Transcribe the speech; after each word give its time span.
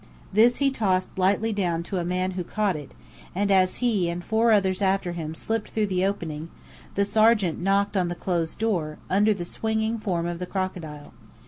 This 0.33 0.55
he 0.55 0.71
tossed 0.71 1.19
lightly 1.19 1.53
down 1.53 1.83
to 1.83 1.99
a 1.99 2.03
man 2.03 2.31
who 2.31 2.43
caught 2.43 2.75
it, 2.75 2.95
and 3.35 3.51
as 3.51 3.75
he 3.85 4.09
and 4.09 4.23
four 4.23 4.51
others 4.51 4.81
after 4.81 5.11
him 5.11 5.35
slipped 5.35 5.69
through 5.69 5.85
the 5.85 6.03
opening, 6.05 6.49
the 6.95 7.05
sergeant 7.05 7.61
knocked 7.61 7.95
on 7.95 8.07
the 8.07 8.15
closed 8.15 8.57
door, 8.57 8.97
under 9.11 9.31
the 9.35 9.45
swinging 9.45 9.99
form 9.99 10.25
of 10.25 10.39
the 10.39 10.47
crocodile. 10.47 11.13